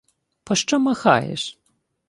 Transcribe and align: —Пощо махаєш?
—Пощо 0.45 0.79
махаєш? 0.79 1.59